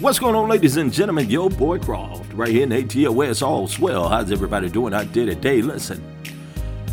[0.00, 1.30] What's going on, ladies and gentlemen?
[1.30, 3.40] Yo, boy Croft, right here in ATOS.
[3.40, 4.08] all swell.
[4.08, 5.62] How's everybody doing out there today?
[5.62, 6.02] Listen,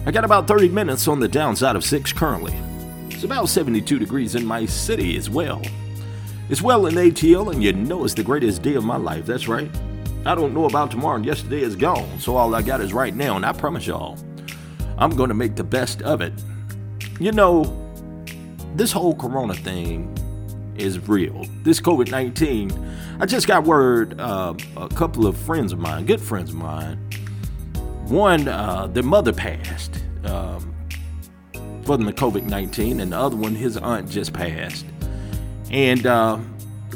[0.05, 2.54] I got about 30 minutes on the downside of 6 currently.
[3.09, 5.62] It's about 72 degrees in my city as well.
[6.49, 9.25] It's well in ATL, and you know it's the greatest day of my life.
[9.25, 9.71] That's right.
[10.25, 13.16] I don't know about tomorrow, and yesterday is gone, so all I got is right
[13.16, 14.20] now, and I promise y'all,
[14.97, 16.34] I'm going to make the best of it.
[17.20, 17.63] You know,
[18.75, 20.16] this whole corona thing
[20.80, 21.46] is real.
[21.64, 22.71] This COVID 19,
[23.20, 26.97] I just got word uh, a couple of friends of mine, good friends of mine,
[28.10, 30.74] one, uh, their mother passed um,
[31.83, 34.86] from the COVID 19, and the other one, his aunt just passed.
[35.72, 36.38] And uh,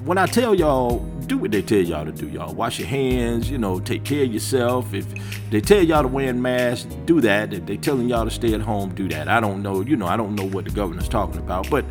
[0.04, 2.54] when I tell y'all, do what they tell y'all to do, y'all.
[2.54, 4.94] Wash your hands, you know, take care of yourself.
[4.94, 5.06] If
[5.52, 7.54] they tell y'all to wear a mask, do that.
[7.54, 9.28] If they telling y'all to stay at home, do that.
[9.28, 11.86] I don't know, you know, I don't know what the governor's talking about, but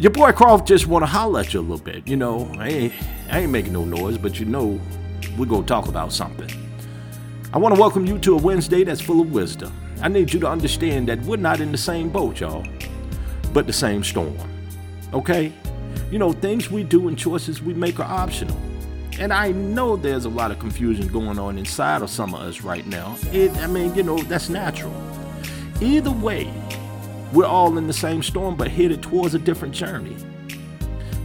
[0.00, 2.08] your boy Croft just want to holler at you a little bit.
[2.08, 2.92] You know, I ain't,
[3.28, 4.80] I ain't making no noise, but you know,
[5.36, 6.50] we're going to talk about something.
[7.52, 9.78] I want to welcome you to a Wednesday that's full of wisdom.
[10.00, 12.66] I need you to understand that we're not in the same boat, y'all,
[13.52, 14.38] but the same storm.
[15.12, 15.52] Okay?
[16.10, 18.56] You know, things we do and choices we make are optional.
[19.18, 22.62] And I know there's a lot of confusion going on inside of some of us
[22.62, 23.18] right now.
[23.32, 24.94] It, I mean, you know, that's natural.
[25.82, 26.50] Either way,
[27.32, 30.16] we're all in the same storm, but headed towards a different journey.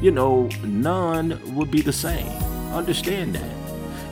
[0.01, 2.27] You know, none will be the same.
[2.73, 3.55] Understand that.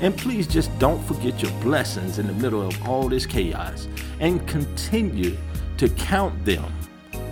[0.02, 3.88] And please just don't forget your blessings in the middle of all this chaos
[4.20, 5.38] and continue
[5.78, 6.74] to count them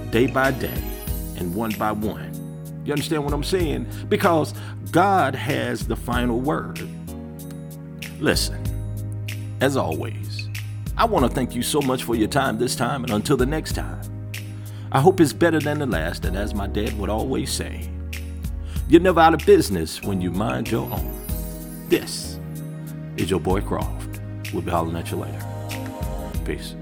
[0.09, 0.81] day by day
[1.37, 2.29] and one by one.
[2.85, 3.87] You understand what I'm saying?
[4.09, 4.53] Because
[4.91, 6.81] God has the final word.
[8.19, 8.61] Listen,
[9.59, 10.49] as always,
[10.97, 13.45] I want to thank you so much for your time this time, and until the
[13.45, 14.01] next time,
[14.93, 17.89] I hope it's better than the last, and as my dad would always say,
[18.89, 21.17] you're never out of business when you mind your own.
[21.87, 22.37] This
[23.15, 24.19] is your boy Croft.
[24.51, 25.41] We'll be hollering at you later.
[26.43, 26.75] Peace.